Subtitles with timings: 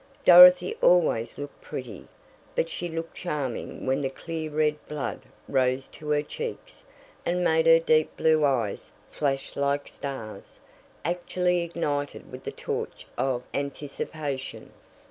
[0.25, 2.07] Dorothy always looked pretty,
[2.55, 6.83] but she looked charming when the clear red blood rose to her cheeks
[7.23, 10.59] and made her deep blue eyes flash like stars,
[11.05, 14.71] actually ignited with the torch of anticipation.